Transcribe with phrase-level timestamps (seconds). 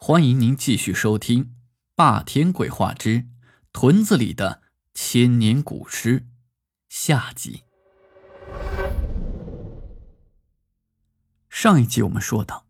[0.00, 1.44] 欢迎您继续收听
[1.96, 3.26] 《霸天鬼话之
[3.72, 4.62] 屯子里的
[4.94, 6.20] 千年古尸》
[6.88, 7.64] 下集。
[11.50, 12.64] 上一集我们说到，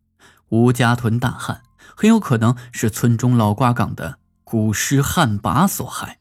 [0.49, 1.63] 吴家屯大旱，
[1.95, 6.21] 很有可能是村中老瓜岗的古尸旱魃所害。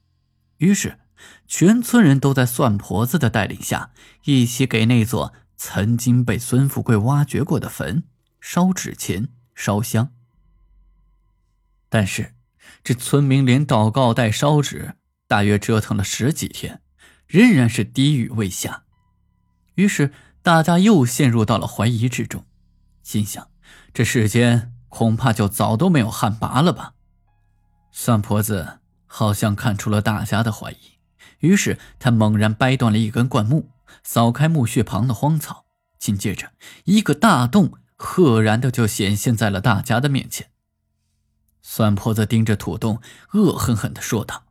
[0.57, 0.99] 于是，
[1.47, 3.91] 全村人都在算婆子的带领下，
[4.25, 8.03] 一起给那座曾经被孙富贵挖掘过的坟
[8.41, 10.11] 烧纸钱、烧香。
[11.89, 12.35] 但是，
[12.83, 14.95] 这村民连祷告带烧纸，
[15.27, 16.81] 大约折腾了十几天，
[17.27, 18.83] 仍然是滴雨未下。
[19.75, 22.45] 于是，大家又陷入到了怀疑之中，
[23.03, 23.49] 心想：
[23.93, 26.93] 这世间恐怕就早都没有旱魃了吧？
[27.91, 30.77] 算婆子好像看出了大家的怀疑，
[31.39, 33.69] 于是他猛然掰断了一根灌木，
[34.03, 35.65] 扫开墓穴旁的荒草，
[35.97, 36.51] 紧接着，
[36.85, 40.49] 一个大洞赫然的就显现在了大家的面前。
[41.69, 43.01] 算婆子盯着土洞，
[43.33, 44.45] 恶狠狠地说道：“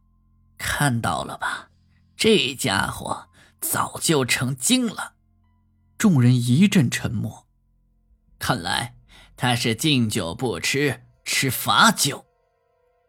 [0.59, 1.71] 看到了吧，
[2.15, 5.15] 这家伙早就成精了。”
[5.97, 7.47] 众人一阵沉默。
[8.39, 8.97] 看来
[9.35, 12.27] 他是敬酒不吃吃罚酒。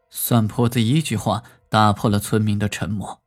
[0.10, 3.22] 算婆子一句话打破了村民的沉默：“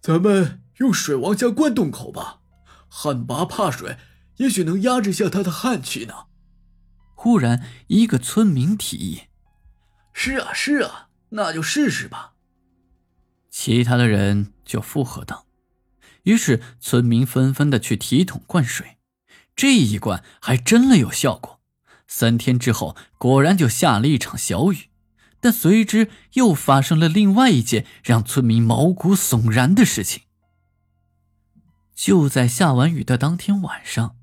[0.00, 2.40] 咱们用水王家灌洞口吧，
[2.88, 3.98] 旱魃怕水，
[4.38, 6.14] 也许能压制下他的旱气呢。”
[7.14, 9.24] 忽然，一个村民提议。
[10.24, 12.34] 是啊，是啊，那就试试吧。
[13.50, 15.46] 其他的人就附和道。
[16.22, 18.98] 于是村民纷纷的去提桶灌水，
[19.56, 21.60] 这一灌还真的有效果。
[22.06, 24.90] 三天之后，果然就下了一场小雨。
[25.40, 30.22] 但随之又发生了另外一件让村民毛骨悚然的事情。
[31.96, 34.14] 就在下完雨的当天晚上，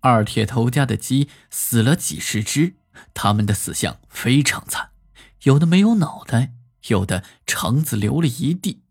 [0.00, 2.74] 二铁头家的鸡死了几十只，
[3.14, 4.90] 他们的死相非常惨。
[5.44, 6.52] 有的没有脑袋，
[6.88, 8.82] 有的肠子流了一地。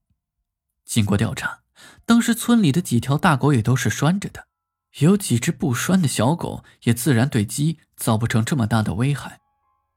[0.86, 1.62] 经过调查，
[2.06, 4.48] 当时村里的几条大狗也都是拴着的，
[5.00, 9.40] 有几只不拴的小狗，也自然对鸡造不成这么大的危害。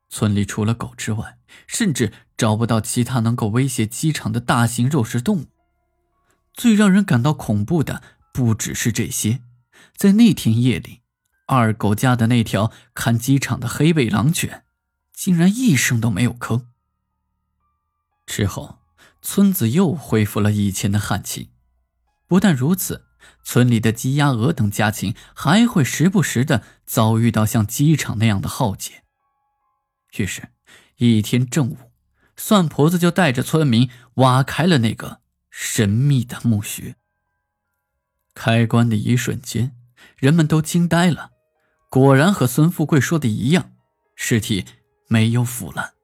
[0.09, 5.47] 村里除了狗之外，甚至找不到其他能够威胁鸡场的大型肉食动物。
[6.55, 8.03] 最让人感到恐怖的
[8.33, 9.43] 不只是这些，
[9.95, 11.03] 在那天夜里，
[11.47, 14.63] 二狗家的那条看鸡场的黑背狼犬。
[15.17, 16.67] 竟然一声都没有吭。
[18.27, 18.79] 之后，
[19.23, 21.51] 村子又恢复了以前的旱气。
[22.29, 23.07] 不但如此，
[23.43, 29.05] 村里的鸡、鸭、鹅等家禽还会时不时的遭遇到像机场那样的浩劫。
[30.19, 30.51] 于是，
[30.97, 31.79] 一天正午，
[32.37, 36.97] 算婆子就带着村民挖开了那个神秘的墓穴。
[38.35, 39.75] 开棺的一瞬间，
[40.19, 41.31] 人们都惊呆了。
[41.89, 43.73] 果然和孙富贵说的一样，
[44.15, 44.67] 尸体。
[45.09, 45.95] 没有腐烂，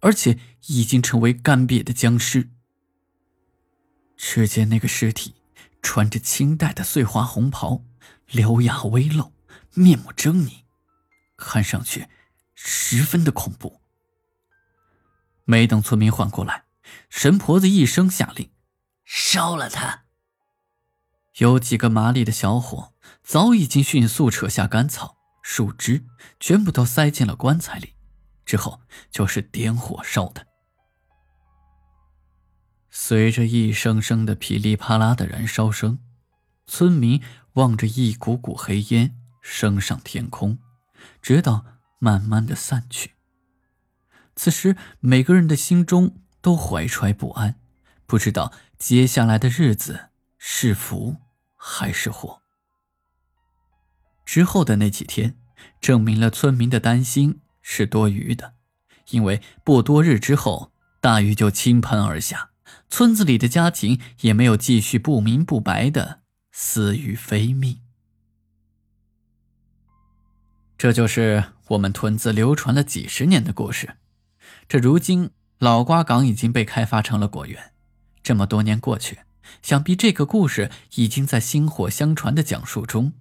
[0.00, 2.50] 而且已经成为干瘪的僵尸。
[4.16, 5.34] 只见那个尸体
[5.80, 7.84] 穿着清代的碎花红袍，
[8.30, 9.32] 獠牙微露，
[9.74, 10.64] 面目狰狞，
[11.36, 12.06] 看上去
[12.54, 13.80] 十分的恐怖。
[15.44, 16.64] 没等村民缓过来，
[17.08, 18.50] 神婆子一声下令
[19.06, 20.04] ：“烧了他！”
[21.38, 26.04] 有几个麻利的小伙早已经迅速扯下干草、树枝，
[26.40, 27.94] 全部都塞进了棺材里。
[28.48, 30.46] 之后就是点火烧的。
[32.88, 35.98] 随着一声声的噼里啪啦的燃烧声，
[36.66, 37.22] 村民
[37.52, 40.58] 望着一股股黑烟升上天空，
[41.20, 41.66] 直到
[41.98, 43.16] 慢慢的散去。
[44.34, 47.60] 此时，每个人的心中都怀揣不安，
[48.06, 51.16] 不知道接下来的日子是福
[51.54, 52.40] 还是祸。
[54.24, 55.36] 之后的那几天，
[55.82, 57.42] 证明了村民的担心。
[57.70, 58.54] 是多余的，
[59.10, 62.48] 因为不多日之后，大雨就倾盆而下，
[62.88, 66.20] 村子里的家禽也没有继续不明不白的
[66.50, 67.80] 死于非命。
[70.78, 73.96] 这就是我们屯子流传了几十年的故事。
[74.66, 77.72] 这如今老瓜岗已经被开发成了果园，
[78.22, 79.18] 这么多年过去，
[79.60, 83.12] 想必这个故事已经在薪火相传的讲述中，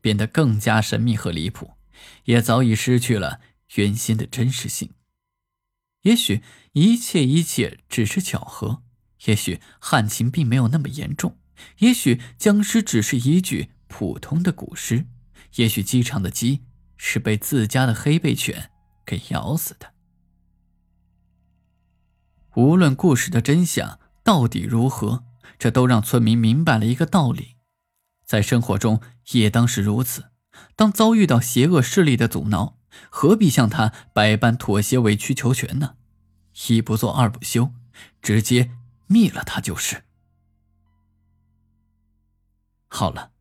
[0.00, 1.72] 变得更加神秘和离谱，
[2.26, 3.40] 也早已失去了。
[3.76, 4.90] 原先的真实性，
[6.02, 6.42] 也许
[6.72, 8.82] 一切一切只是巧合，
[9.24, 11.38] 也许旱情并没有那么严重，
[11.78, 15.06] 也许僵尸只是一具普通的古尸，
[15.56, 16.62] 也许机场的鸡
[16.96, 18.70] 是被自家的黑背犬
[19.04, 19.94] 给咬死的。
[22.54, 25.24] 无论故事的真相到底如何，
[25.58, 27.56] 这都让村民明白了一个道理：
[28.24, 29.02] 在生活中
[29.32, 30.30] 也当是如此，
[30.74, 32.75] 当遭遇到邪恶势力的阻挠。
[33.10, 35.96] 何必向他百般妥协、委曲求全呢？
[36.68, 37.72] 一不做二不休，
[38.22, 38.70] 直接
[39.06, 40.04] 灭了他就是。
[42.88, 43.32] 好了，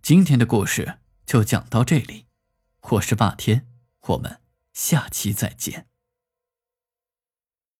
[0.00, 2.26] 今天的故事就讲到这里。
[2.90, 3.66] 我是霸天，
[4.08, 4.40] 我们
[4.72, 5.91] 下期再见。